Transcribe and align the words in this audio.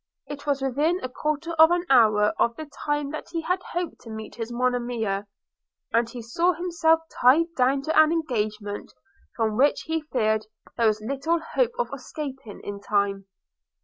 It 0.25 0.47
was 0.47 0.63
within 0.63 0.99
a 1.03 1.09
quarter 1.09 1.51
of 1.59 1.69
an 1.69 1.85
hour 1.87 2.33
of 2.39 2.55
the 2.55 2.65
time 2.65 3.11
that 3.11 3.29
he 3.29 3.41
had 3.41 3.61
hoped 3.61 4.01
to 4.01 4.09
meet 4.09 4.33
his 4.33 4.51
Monimia; 4.51 5.27
and 5.93 6.09
he 6.09 6.23
saw 6.23 6.53
himself 6.53 7.01
tied 7.21 7.53
down 7.55 7.83
to 7.83 7.95
an 7.95 8.11
engagement 8.11 8.91
from 9.35 9.57
which 9.57 9.81
he 9.81 10.01
feared 10.01 10.47
there 10.75 10.87
was 10.87 11.01
little 11.01 11.39
hope 11.53 11.73
of 11.77 11.91
escaping 11.93 12.61
in 12.63 12.79
time. 12.79 13.27